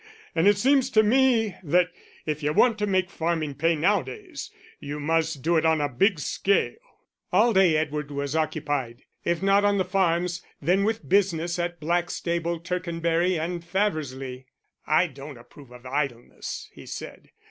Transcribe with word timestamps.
And 0.33 0.47
it 0.47 0.57
seems 0.57 0.89
to 0.89 1.03
me 1.03 1.53
that 1.61 1.91
if 2.25 2.41
you 2.41 2.53
want 2.53 2.79
to 2.79 2.87
make 2.87 3.11
farming 3.11 3.53
pay 3.53 3.75
nowadays 3.75 4.49
you 4.79 4.99
must 4.99 5.43
do 5.43 5.57
it 5.57 5.63
on 5.63 5.79
a 5.79 5.87
big 5.87 6.17
scale." 6.17 6.73
All 7.31 7.53
day 7.53 7.77
Edward 7.77 8.09
was 8.09 8.35
occupied, 8.35 9.03
if 9.23 9.43
not 9.43 9.63
on 9.63 9.77
the 9.77 9.85
farms, 9.85 10.41
then 10.59 10.83
with 10.85 11.07
business 11.07 11.59
at 11.59 11.79
Blackstable, 11.79 12.61
Tercanbury, 12.61 13.37
and 13.37 13.63
Faversley. 13.63 14.47
"I 14.87 15.05
don't 15.05 15.37
approve 15.37 15.69
of 15.71 15.85
idleness," 15.85 16.71
he 16.73 16.87
said. 16.87 17.29